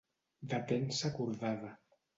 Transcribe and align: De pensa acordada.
De 0.53 0.59
pensa 0.71 1.05
acordada. 1.11 1.71